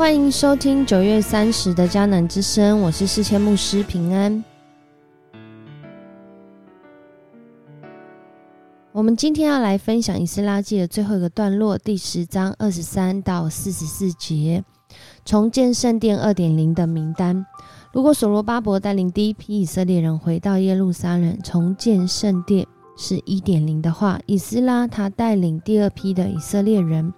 [0.00, 4.42] 欢迎收听九月三十的迦南之声，我是世谦牧师平安。
[8.92, 14.64] 我们今天要来分享《以斯拉记》的最后一个段落，第十章二十三到四十四节，
[15.26, 17.44] 重建圣殿二点零的名单。
[17.92, 27.12] 如果所罗巴伯带领第一批以色列人回到耶路撒冷重建圣殿是一点零的话，以斯拉他带领第二批的以色列人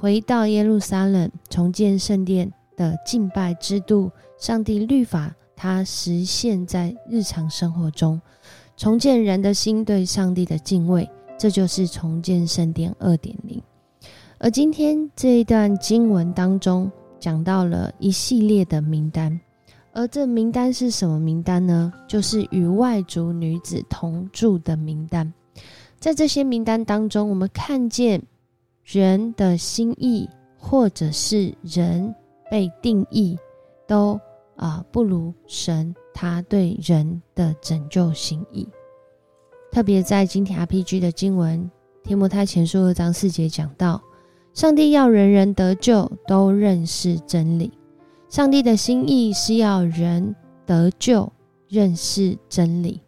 [0.00, 8.20] 回到耶路撒冷重建圣殿的敬拜制度，上帝律法，它实现在日常生活中，
[8.76, 11.08] 重建人的心对上帝的敬畏。
[11.36, 13.62] 这就是重建圣殿二点零，
[14.38, 16.90] 而今天这一段经文当中
[17.20, 19.40] 讲到了一系列的名单，
[19.92, 21.92] 而这名单是什么名单呢？
[22.08, 25.32] 就是与外族女子同住的名单。
[26.00, 28.20] 在这些名单当中，我们看见
[28.90, 32.14] 人的心意，或者是人
[32.50, 33.38] 被定义，
[33.86, 34.18] 都
[34.56, 38.66] 啊不如神他对人的拯救心意。
[39.70, 41.60] 特别在今天 RPG 的经文
[42.02, 44.00] 《天摩太前书》二章四节讲到，
[44.54, 47.70] 上帝要人人得救，都认识真理。
[48.30, 51.30] 上帝的心意是要人得救，
[51.68, 53.02] 认识真理。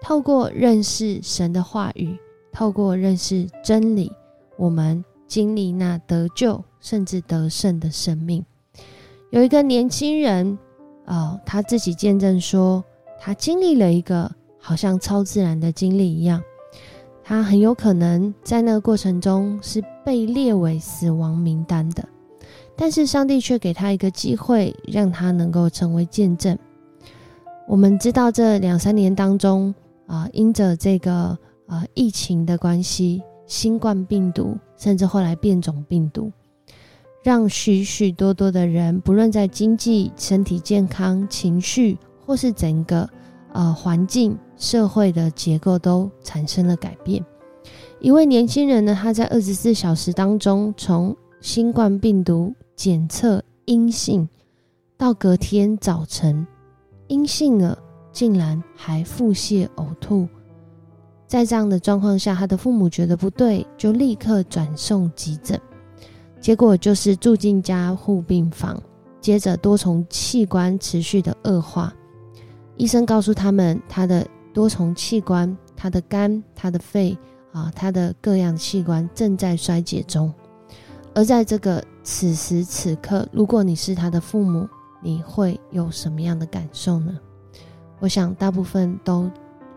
[0.00, 2.16] 透过认识神的话语，
[2.52, 4.12] 透过认识真理，
[4.56, 8.44] 我们经历那得救甚至得胜的生命。
[9.30, 10.58] 有一个年轻人，
[11.06, 12.84] 哦，他自己见证说，
[13.20, 14.30] 他经历了一个。
[14.66, 16.42] 好像超自然的经历一样，
[17.22, 22.02] 他很有可能在那个过程中是被列为死亡名单的，
[22.74, 26.58] 但是上帝却给他一个机会，让他能够成为见证。
[27.68, 29.74] 我们知道这两三年当中
[30.06, 36.32] 啊，因着这个呃疫情的关系，新冠病毒甚至后来变种病毒，
[37.22, 43.08] 让许许多多的人，不论在经济、身体健康、情绪，或是整个
[43.52, 44.38] 呃环境。
[44.56, 47.22] 社会的结构都产生了改变。
[47.98, 54.28] 一位年轻人呢，他在二十四小时当中，从新冠病毒检测阴性，
[54.96, 56.46] 到隔天早晨
[57.08, 57.76] 阴性了，
[58.12, 60.28] 竟然还腹泻呕吐。
[61.34, 65.60] 在这样的状况下，他的父母觉得不对，就立刻转送急诊。
[66.40, 68.80] 结果就是住进加护病房，
[69.20, 71.92] 接着多重器官持续的恶化。
[72.76, 74.24] 医生告诉他们，他的。
[74.52, 77.18] 多重器官，他的肝、他的肺
[77.50, 80.32] 啊，他的各样器官正在衰竭中。
[81.12, 84.68] 而在这个此时此刻，如果你是他的父母，
[85.02, 87.18] 你会有什么样的感受呢？
[87.98, 89.28] 我想，大部分都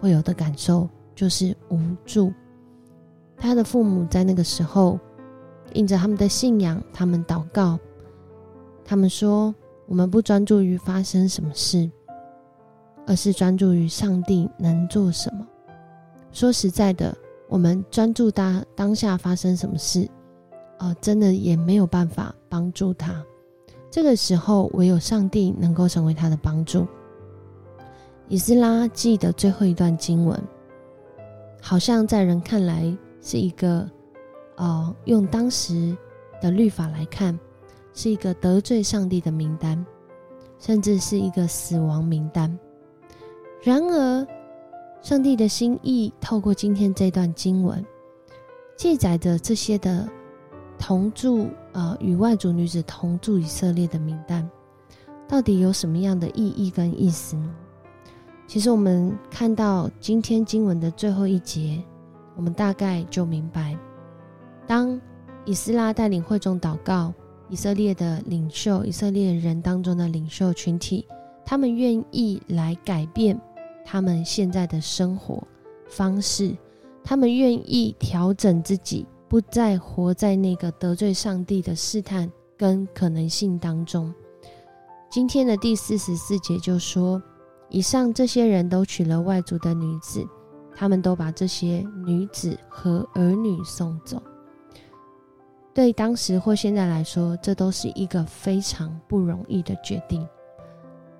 [0.00, 0.88] 会有的感受
[1.20, 2.32] 就是无助。
[3.36, 4.98] 他的父母在那个时候，
[5.74, 7.78] 印着他们的信仰，他们祷告，
[8.82, 9.54] 他们说
[9.86, 11.90] ：“我们不专注于发生什么事。”
[13.06, 15.46] 而是专注于上帝能做什么。
[16.32, 17.14] 说实在的，
[17.50, 20.08] 我们专注他当下发生什么事，
[20.78, 23.22] 呃，真的也没有办法帮助他。
[23.90, 26.86] 这个时候，唯有上帝能够成为他的帮助。
[28.28, 30.40] 以斯拉记的最后一段经文，
[31.60, 33.88] 好像在人看来是一个，
[34.56, 35.96] 呃，用当时
[36.40, 37.38] 的律法来看，
[37.92, 39.84] 是一个得罪上帝的名单，
[40.58, 42.58] 甚至是一个死亡名单。
[43.62, 44.26] 然而，
[45.02, 47.84] 上帝的心意透过今天这段经文，
[48.76, 50.08] 记载着这些的
[50.78, 54.48] 同住呃，与外族女子同住以色列的名单，
[55.28, 57.54] 到底有什么样的意义跟意思呢？
[58.50, 61.80] 其实，我们看到今天经文的最后一节，
[62.34, 63.78] 我们大概就明白：
[64.66, 65.00] 当
[65.44, 67.14] 以斯拉带领会众祷告，
[67.48, 71.06] 以色列的领袖、以色列人当中的领袖群体，
[71.44, 73.40] 他们愿意来改变。
[73.84, 75.40] 他们现在的生活
[75.88, 76.52] 方式，
[77.04, 82.28] 他们愿意调整自己，不再活在那个得罪上帝的试探
[82.58, 84.12] 跟可能性当中。
[85.08, 87.22] 今天的第四十四节就说：
[87.70, 90.26] 以上这些人都娶了外族的女子，
[90.74, 94.20] 他们都把这些女子和儿女送走。
[95.72, 100.26] 对当时或现在来说，这都是一个非常不容易的决定。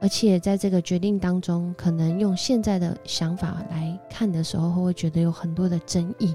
[0.00, 6.34] 而且在这个决定当中，可能用现在的想法来看的时候，会觉得有很多的争议，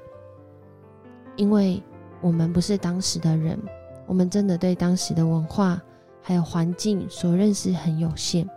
[1.36, 1.84] 因为
[2.22, 3.60] 我们不是当时的人，
[4.06, 5.82] 我们真的对当时的文化
[6.22, 8.50] 还有环境所认识很有限。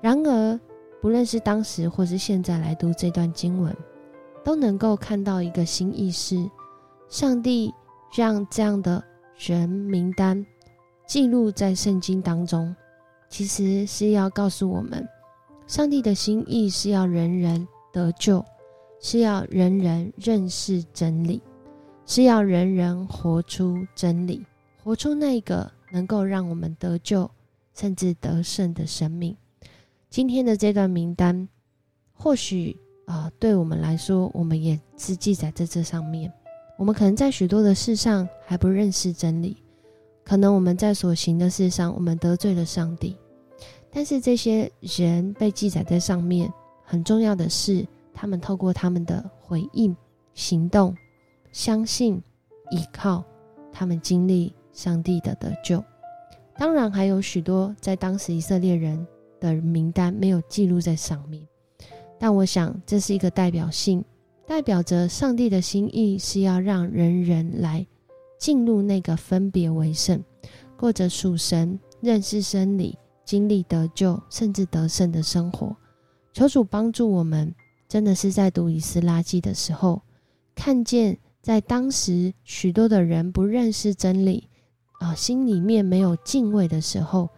[0.00, 0.60] 然而，
[1.00, 3.74] 不论是当时或是现在来读这段经文，
[4.44, 6.50] 都能够看到一个新意识：
[7.08, 7.72] 上帝
[8.16, 9.02] 让这样的
[9.36, 10.44] 人名单
[11.06, 12.74] 记录在圣经当中，
[13.28, 15.06] 其实是要告诉我们，
[15.66, 18.44] 上帝的心意是要人人得救，
[19.00, 21.40] 是要人人认识真理，
[22.06, 24.44] 是要人人活出真理，
[24.82, 27.30] 活出那个能够让我们得救
[27.72, 29.36] 甚至得胜的生命。
[30.10, 31.46] 今天的这段名单，
[32.14, 32.74] 或许
[33.04, 36.32] 啊，对我们来说，我们也是记载在这上面。
[36.78, 39.56] 我们可能在许多的事上还不认识真理。
[40.24, 43.16] 可能我们在所行的事上，我们得罪了上帝，
[43.90, 46.50] 但是这些人被记载在上面。
[46.82, 49.94] 很重要的是，他们透过他们的回应、
[50.32, 50.96] 行动、
[51.52, 52.22] 相信、
[52.70, 53.22] 依靠，
[53.70, 55.84] 他们经历上帝的得救。
[56.56, 59.06] 当然，还有许多在当时以色列人
[59.40, 61.46] 的名单没有记录在上面。
[62.18, 64.04] 但我想，这是一个代表性，
[64.46, 67.86] 代表着上帝的心意是要让人人来。
[68.38, 70.22] 进入那个分别为圣，
[70.76, 75.76] 过着属神、认识真理、经历得救，甚至得胜的生活。
[76.32, 77.52] 求主帮助我们，
[77.88, 80.00] 真的是在读以斯拉记的时候，
[80.54, 84.48] 看见在当时许多的人不认识真理，
[85.00, 87.28] 啊，心里面没有敬畏的时候，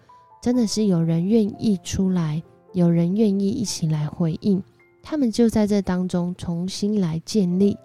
[0.43, 2.43] 真的是有人愿意出来，
[2.73, 4.63] 有人愿意一起来回应，
[5.03, 7.77] 他们就在这当中重新来建立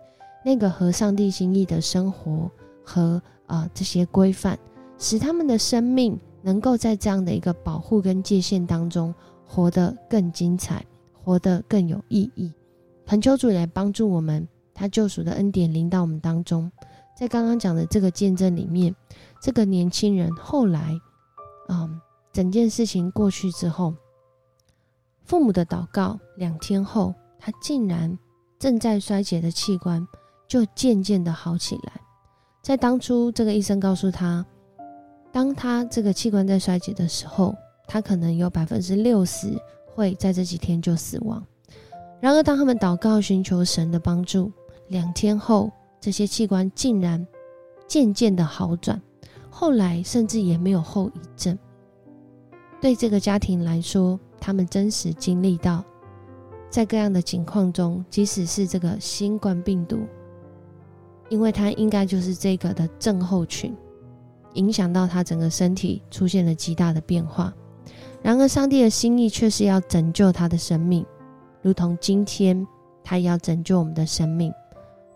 [0.44, 2.50] 那个合上帝心意的生活。
[2.88, 4.60] 和啊这些规范，
[5.00, 9.12] 使他们的生命能够在这样的一个保护跟界限当中
[9.44, 12.54] 活得更精彩，活得更有意义。
[13.07, 16.72] 恳求主来帮助我们，他救赎的恩典临到我们当中。
[17.18, 18.96] 在刚刚讲的这个见证里面，
[19.42, 20.96] 这个年轻人后来，
[21.69, 22.00] 嗯，
[22.35, 23.93] 整件事情过去之后，
[25.23, 28.19] 父母的祷告，两天后，他竟然
[28.59, 30.05] 正在衰竭的器官
[30.45, 31.93] 就渐渐的好起来。
[32.61, 34.45] 在当初，这个医生告诉他，
[35.31, 37.55] 当他这个器官在衰竭的时候，
[37.87, 41.41] 他可能有百分之六十会在这几天就死亡。
[42.19, 44.51] 然而，当他们祷告寻求神的帮助，
[44.89, 45.71] 两天后，
[46.01, 47.25] 这些器官竟然
[47.87, 49.01] 渐渐的好转，
[49.49, 51.57] 后来甚至也没有后遗症。
[52.85, 55.83] 对这个家庭来说，他们真实经历到，
[56.69, 60.01] 在各样的情况中，即使是这个新冠病毒。
[61.29, 63.75] 因为他应该就是这个的症候群，
[64.53, 67.51] 影响到他整个身体出现了极大的变化。
[68.21, 71.03] 然而，上帝的心意却是要拯救他的生命，
[71.63, 72.67] 如同今天
[73.03, 74.53] 他也要拯救我们的生命。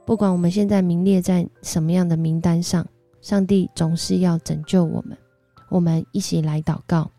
[0.07, 2.83] 不管我们现在名列在什么样的名单上，
[3.21, 5.15] 上帝总是要拯救我们。
[5.69, 7.11] 我们一起来祷告：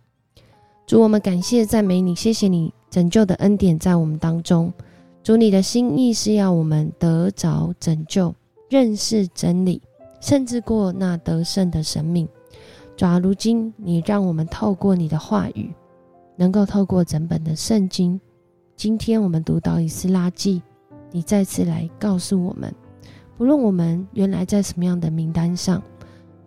[0.90, 4.72] 主，我们感谢赞美你，谢谢你拯救的恩典在我们当中。
[5.22, 8.34] 主，你的心意是要我们得着拯救。
[8.68, 9.80] 认识真理，
[10.20, 12.28] 甚至过那得胜的生命。
[12.96, 15.72] 主啊，如今你让我们透过你的话语，
[16.34, 18.20] 能够透过整本的圣经。
[18.74, 20.60] 今天我们读到以斯拉记，
[21.12, 22.74] 你再次来告诉我们，
[23.38, 25.80] 不论我们原来在什么样的名单上，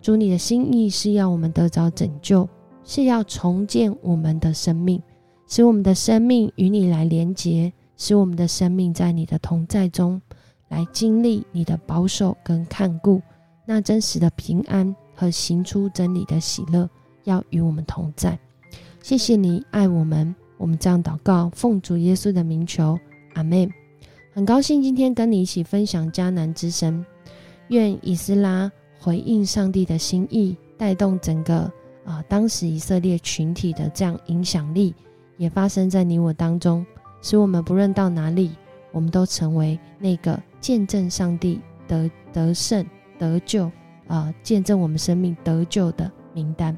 [0.02, 2.46] 主你的心意是要我们得着拯救，
[2.84, 5.02] 是要重建我们的生命，
[5.46, 10.20] 使我们的生命与你来连结，使我们的生命在你的同在中。
[10.68, 13.20] 来经历你的保守跟看顾，
[13.64, 16.88] 那真实的平安和行出真理的喜乐，
[17.24, 18.36] 要与我们同在。
[19.00, 22.98] 谢谢你爱我们，我们这样祷告，奉主耶稣的名求，
[23.34, 23.70] 阿门。
[24.32, 27.04] 很高兴今天跟你一起分享迦南之声，
[27.68, 31.70] 愿以斯拉回应上帝的心意，带动整个
[32.04, 34.94] 啊当时以色列群体的这样影响力，
[35.36, 36.84] 也发生在你我当中，
[37.22, 38.52] 使我们不论到哪里。
[38.92, 42.86] 我们都成为那个见证上帝得得胜
[43.18, 43.68] 得救
[44.06, 46.76] 啊，见证我们生命得救的名单。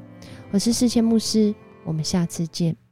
[0.49, 1.53] 我是世谦牧师，
[1.85, 2.86] 我们下次见。